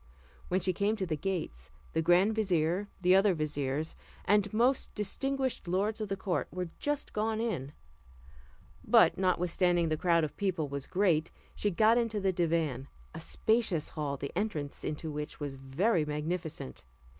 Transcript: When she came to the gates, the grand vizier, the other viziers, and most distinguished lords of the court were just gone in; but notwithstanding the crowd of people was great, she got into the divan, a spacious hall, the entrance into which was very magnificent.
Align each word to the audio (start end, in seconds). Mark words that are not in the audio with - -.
When 0.47 0.59
she 0.61 0.73
came 0.73 0.95
to 0.95 1.05
the 1.05 1.15
gates, 1.15 1.69
the 1.93 2.01
grand 2.01 2.33
vizier, 2.33 2.87
the 3.01 3.13
other 3.15 3.35
viziers, 3.35 3.95
and 4.25 4.51
most 4.51 4.91
distinguished 4.95 5.67
lords 5.67 6.01
of 6.01 6.07
the 6.09 6.17
court 6.17 6.47
were 6.51 6.69
just 6.79 7.13
gone 7.13 7.39
in; 7.39 7.71
but 8.83 9.19
notwithstanding 9.19 9.89
the 9.89 9.97
crowd 9.97 10.23
of 10.23 10.35
people 10.37 10.67
was 10.67 10.87
great, 10.87 11.29
she 11.55 11.69
got 11.69 11.99
into 11.99 12.19
the 12.19 12.33
divan, 12.33 12.87
a 13.13 13.19
spacious 13.19 13.89
hall, 13.89 14.17
the 14.17 14.35
entrance 14.35 14.83
into 14.83 15.11
which 15.11 15.39
was 15.39 15.53
very 15.55 16.03
magnificent. 16.03 16.83